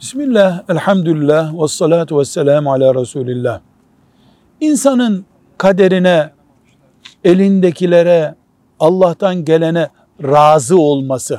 Bismillah, 0.00 0.62
elhamdülillah, 0.68 1.62
ve 1.62 1.68
salatu 1.68 2.18
ve 2.18 2.24
selamu 2.24 2.72
ala 2.72 2.94
Resulillah. 2.94 3.60
İnsanın 4.60 5.24
kaderine, 5.58 6.30
elindekilere, 7.24 8.34
Allah'tan 8.78 9.44
gelene 9.44 9.88
razı 10.22 10.78
olması, 10.78 11.38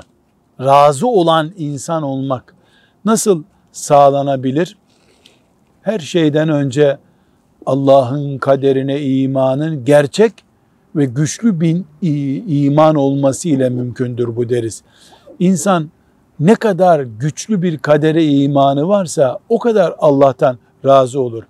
razı 0.59 1.07
olan 1.07 1.51
insan 1.57 2.03
olmak 2.03 2.55
nasıl 3.05 3.43
sağlanabilir? 3.71 4.77
Her 5.81 5.99
şeyden 5.99 6.49
önce 6.49 6.97
Allah'ın 7.65 8.37
kaderine 8.37 9.01
imanın 9.01 9.85
gerçek 9.85 10.33
ve 10.95 11.05
güçlü 11.05 11.61
bir 11.61 11.83
iman 12.65 12.95
olması 12.95 13.49
ile 13.49 13.69
mümkündür 13.69 14.35
bu 14.35 14.49
deriz. 14.49 14.83
İnsan 15.39 15.89
ne 16.41 16.55
kadar 16.55 16.99
güçlü 16.99 17.61
bir 17.61 17.77
kadere 17.77 18.25
imanı 18.25 18.87
varsa 18.87 19.39
o 19.49 19.59
kadar 19.59 19.95
Allah'tan 19.99 20.57
razı 20.85 21.21
olur. 21.21 21.43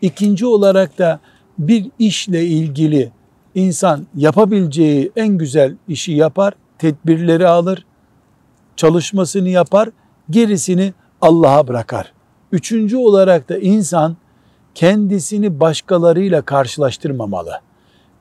İkinci 0.00 0.46
olarak 0.46 0.98
da 0.98 1.20
bir 1.58 1.90
işle 1.98 2.44
ilgili 2.44 3.12
insan 3.54 4.06
yapabileceği 4.16 5.12
en 5.16 5.28
güzel 5.28 5.76
işi 5.88 6.12
yapar, 6.12 6.54
tedbirleri 6.78 7.48
alır, 7.48 7.86
çalışmasını 8.76 9.48
yapar, 9.48 9.88
gerisini 10.30 10.94
Allah'a 11.20 11.68
bırakar. 11.68 12.12
Üçüncü 12.52 12.96
olarak 12.96 13.48
da 13.48 13.58
insan 13.58 14.16
kendisini 14.74 15.60
başkalarıyla 15.60 16.42
karşılaştırmamalı. 16.42 17.60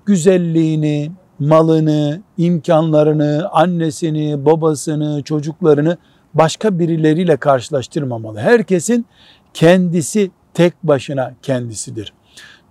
Güzelliğini, 0.05 1.11
malını, 1.41 2.21
imkanlarını, 2.37 3.49
annesini, 3.51 4.45
babasını, 4.45 5.23
çocuklarını 5.23 5.97
başka 6.33 6.79
birileriyle 6.79 7.37
karşılaştırmamalı. 7.37 8.39
Herkesin 8.39 9.05
kendisi 9.53 10.31
tek 10.53 10.83
başına 10.83 11.33
kendisidir. 11.41 12.13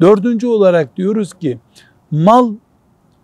Dördüncü 0.01 0.47
olarak 0.47 0.97
diyoruz 0.97 1.35
ki 1.35 1.59
mal 2.11 2.55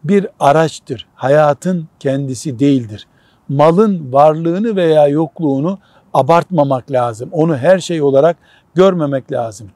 bir 0.05 0.27
araçtır. 0.41 1.07
Hayatın 1.15 1.89
kendisi 2.01 2.59
değildir. 2.59 3.07
Malın 3.49 4.13
varlığını 4.13 4.77
veya 4.77 5.09
yokluğunu 5.09 5.79
abartmamak 6.15 6.91
lazım. 6.91 7.29
Onu 7.33 7.57
her 7.57 7.79
şey 7.79 8.03
olarak 8.03 8.37
görmemek 8.75 9.33
lazım. 9.33 9.71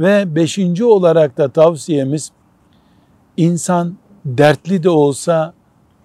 Ve 0.00 0.34
beşinci 0.34 0.84
olarak 0.84 1.38
da 1.38 1.48
tavsiyemiz 1.48 2.30
insan 3.36 3.96
dertli 4.24 4.82
de 4.82 4.90
olsa 4.90 5.52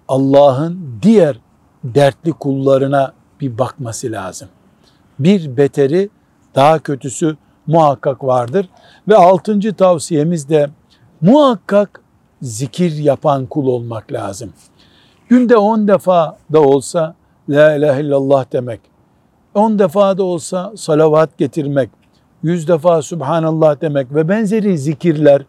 Allah'ın 0.08 0.98
diğer 1.02 1.40
dertli 1.84 2.32
kullarına 2.32 3.12
bir 3.40 3.58
bakması 3.58 4.12
lazım. 4.12 4.48
Bir 5.18 5.56
beteri 5.56 6.10
daha 6.54 6.78
kötüsü 6.78 7.36
muhakkak 7.66 8.24
vardır. 8.24 8.68
Ve 9.08 9.16
altıncı 9.16 9.74
tavsiyemiz 9.74 10.48
de 10.48 10.70
muhakkak 11.20 12.00
zikir 12.42 12.92
yapan 12.92 13.46
kul 13.46 13.66
olmak 13.66 14.12
lazım. 14.12 14.52
Günde 15.28 15.56
on 15.56 15.88
defa 15.88 16.38
da 16.52 16.60
olsa 16.60 17.14
La 17.48 17.74
ilahe 17.74 18.00
illallah 18.00 18.52
demek, 18.52 18.80
on 19.54 19.78
defa 19.78 20.18
da 20.18 20.22
olsa 20.22 20.72
salavat 20.76 21.38
getirmek, 21.38 21.90
yüz 22.42 22.68
defa 22.68 23.02
Subhanallah 23.02 23.80
demek 23.80 24.14
ve 24.14 24.28
benzeri 24.28 24.78
zikirler 24.78 25.42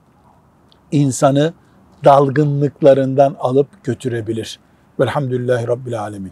insanı 0.91 1.53
dalgınlıklarından 2.05 3.35
alıp 3.39 3.83
götürebilir. 3.83 4.59
Velhamdülillahi 4.99 5.67
Rabbil 5.67 6.01
Alemin. 6.01 6.31